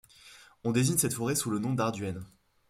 On 0.63 0.71
désigne 0.71 0.97
cette 0.97 1.13
forêt 1.13 1.35
sous 1.35 1.51
le 1.51 1.59
nom 1.59 1.75
d'Arduenne. 1.75 2.25